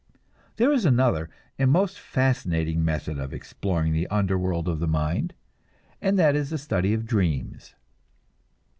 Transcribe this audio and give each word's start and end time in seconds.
There 0.55 0.71
is 0.71 0.83
another, 0.83 1.29
and 1.59 1.69
most 1.69 1.99
fascinating 1.99 2.83
method 2.83 3.19
of 3.19 3.35
exploring 3.35 3.93
this 3.93 4.07
underworld 4.09 4.67
of 4.67 4.79
the 4.79 4.87
mind, 4.87 5.35
and 6.01 6.17
that 6.17 6.35
is 6.35 6.49
the 6.49 6.57
study 6.57 6.95
of 6.95 7.05
dreams. 7.05 7.75